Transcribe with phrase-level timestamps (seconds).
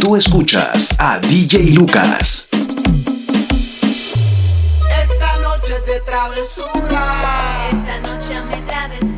[0.00, 2.48] Tú escuchas a DJ Lucas.
[2.50, 2.66] Esta
[5.42, 7.68] noche de travesura.
[7.70, 9.09] Esta noche me travesura.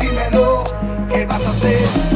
[0.00, 0.64] Dímelo,
[1.12, 2.15] ¿qué vas a hacer?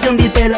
[0.00, 0.56] hora de hundir pelo,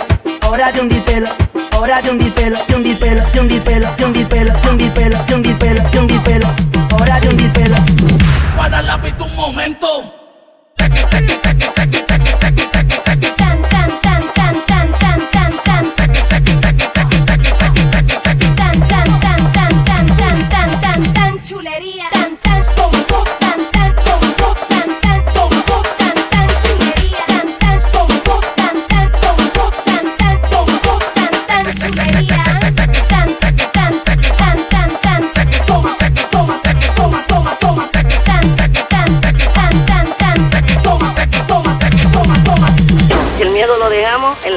[0.48, 1.28] hora de hundir pelo,
[1.76, 4.92] hora de hundir pelo, de hundir pelo, de hundir pelo, de hundir pelo, de hundir
[4.92, 6.61] pelo, de hundir pelo, de hundir pelo.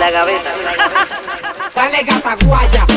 [0.05, 0.51] la gaveta.
[1.73, 2.94] Dale gata guaya.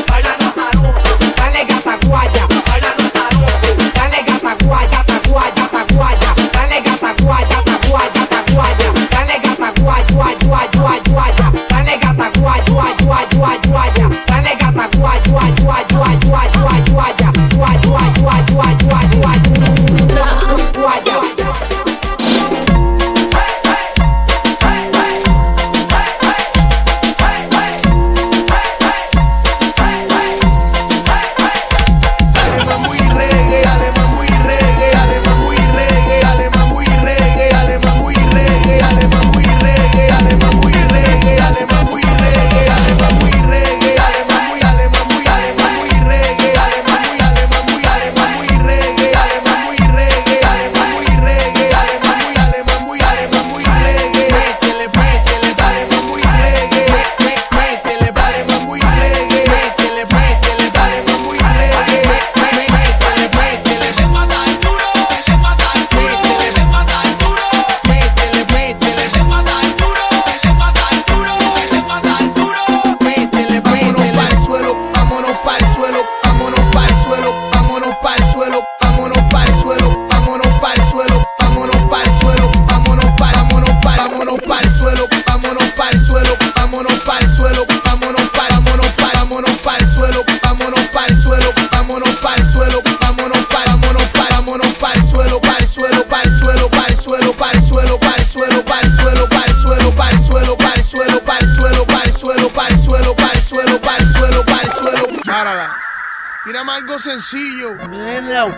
[107.09, 107.75] sencillo.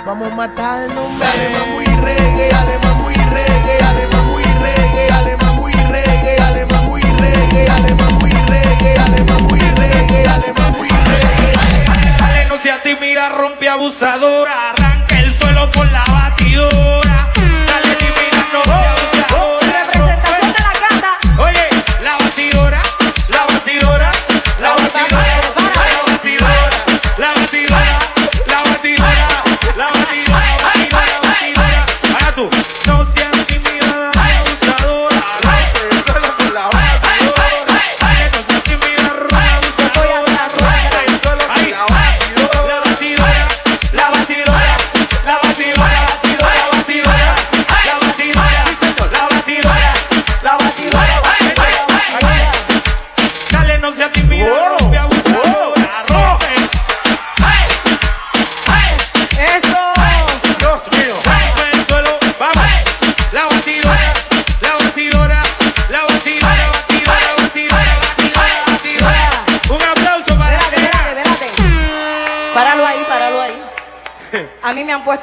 [0.04, 1.02] Vamos a matarlo.
[1.18, 7.64] Dale muy reggae, dale muy reggae, dale muy reggae, dale muy reggae, dale muy reggae,
[7.66, 11.52] dale muy reggae, dale muy reggae, dale muy reggae.
[11.54, 14.29] Dale, dale, dale, no seas tímida, rompe abusado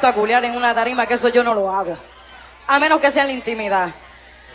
[0.08, 1.96] a en una tarima, que eso yo no lo hago.
[2.66, 3.90] A menos que sea la intimidad.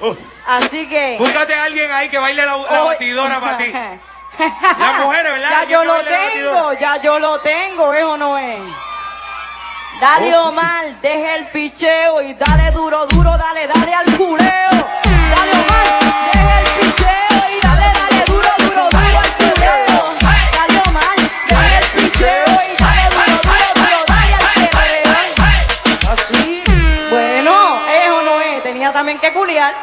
[0.02, 0.16] Oh.
[0.48, 1.18] Así que.
[1.18, 3.72] Búscate a alguien ahí que baile la, batidora para ti.
[4.80, 5.34] Las mujeres.
[5.42, 8.60] Ya yo lo tengo, ya yo lo tengo, eso no es.
[10.02, 15.13] Dale oh, Omar, deja el picheo y dale duro, duro, dale, dale al culeo.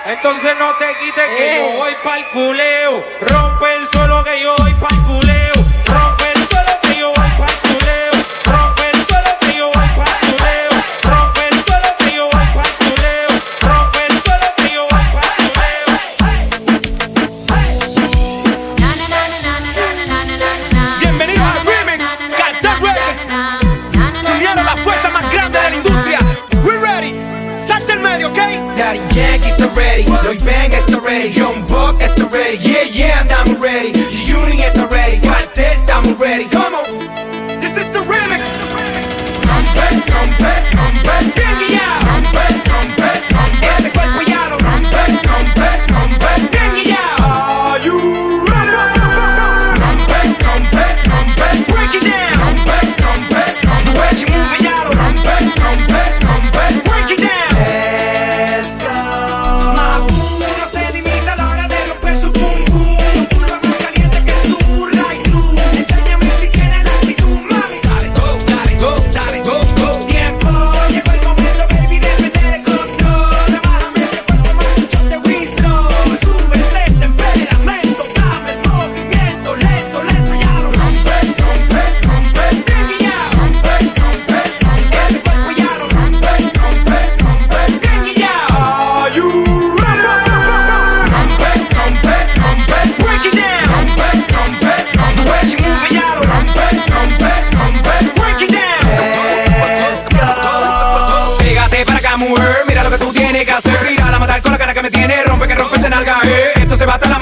[0.06, 1.74] Entonces no te quites que yo eh.
[1.76, 3.04] voy pa'l culeo.
[3.20, 5.29] Rompe el suelo que yo voy pa'l culeo.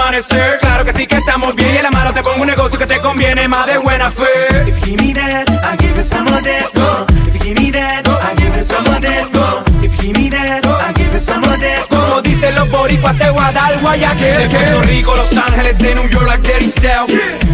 [0.09, 0.59] amanecer.
[0.59, 1.75] Claro que sí que estamos bien.
[1.75, 4.25] Y en la mano te pongo un negocio que te conviene más de buena fe.
[4.67, 6.78] If you need that, I'll give you some of this
[12.89, 13.29] boricua te.
[13.29, 16.53] De Puerto Rico, Los Ángeles, de New York, like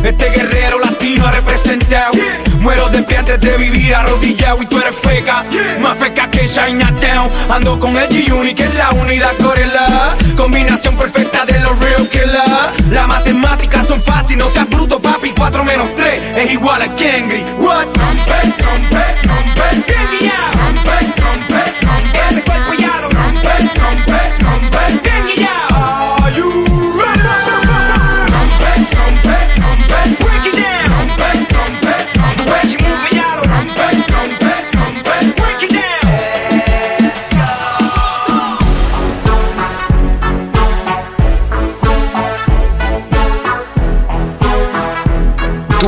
[0.04, 2.12] Este guerrero latino ha representado.
[2.60, 5.44] Muero de pie antes de vivir arrodillado y tú eres feca.
[5.80, 7.30] Más feca que Chinatown.
[7.50, 10.16] Ando con el G-Unit, que es la unidad corela.
[10.36, 12.90] Combinación perfecta de los real killers.
[12.90, 15.32] Las matemáticas son fáciles, no seas bruto, papi.
[15.36, 17.44] 4 menos 3 es igual a Kengri.
[17.58, 17.86] What?
[17.86, 19.84] Rompe, rompe, rompe.
[19.86, 20.53] Kengri.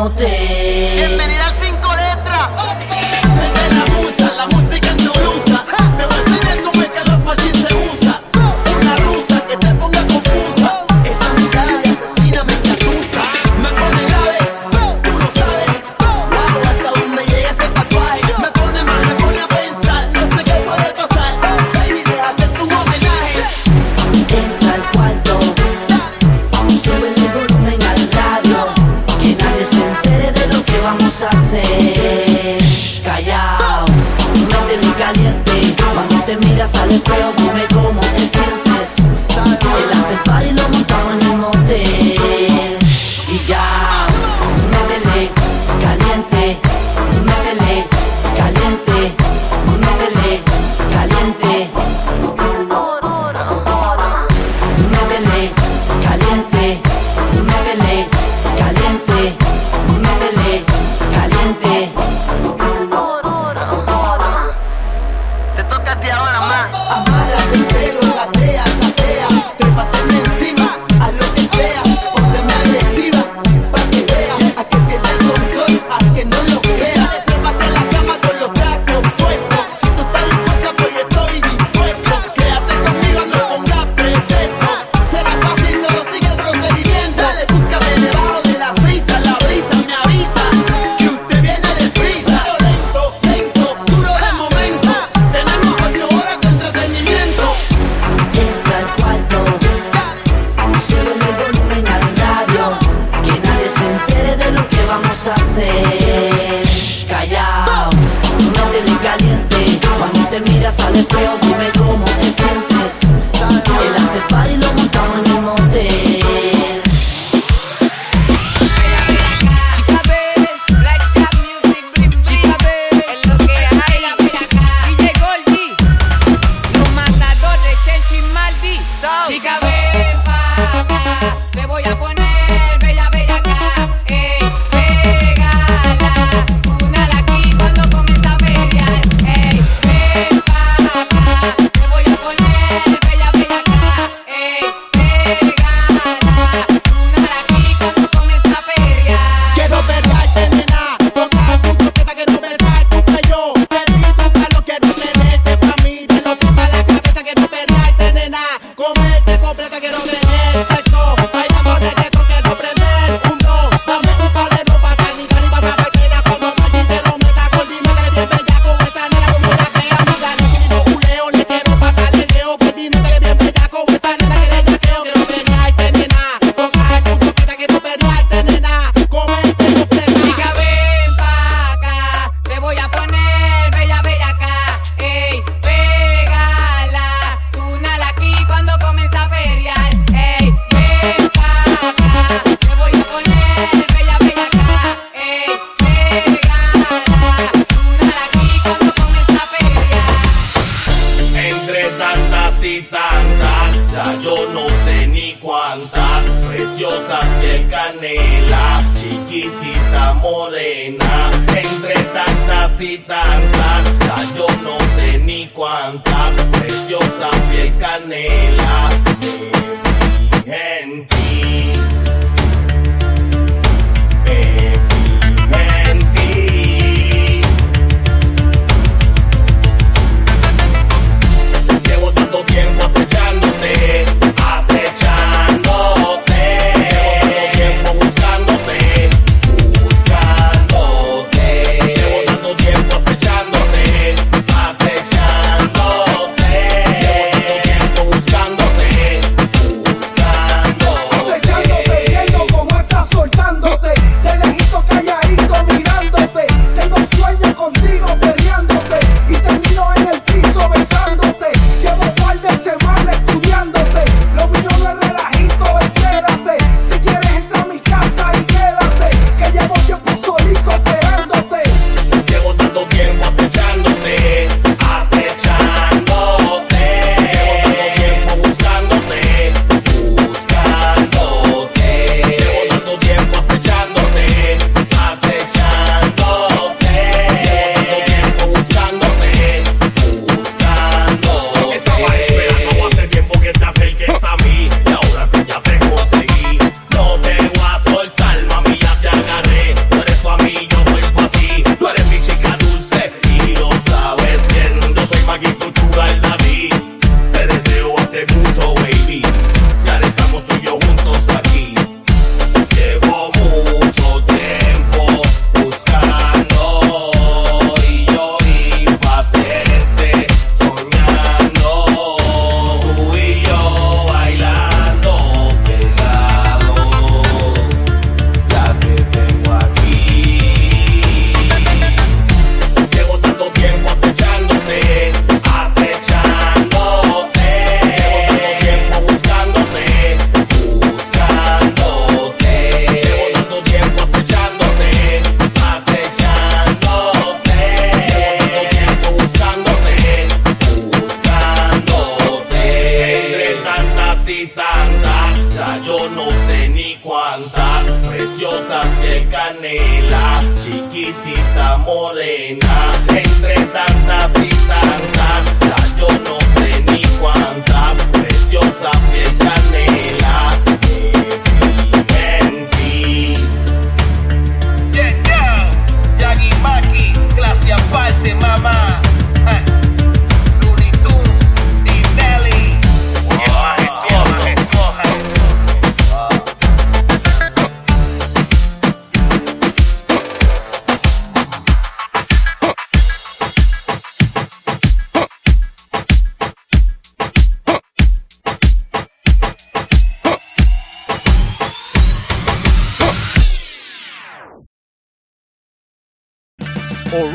[0.00, 1.29] monter.